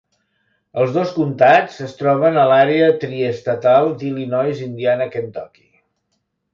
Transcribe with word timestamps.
Els 0.83 0.95
dos 0.95 1.11
comtats 1.17 1.75
es 1.89 1.93
troben 2.01 2.41
a 2.45 2.47
l'àrea 2.53 2.89
triestatal 3.05 3.93
d'Illinois-Indiana-Kentucky. 4.01 5.67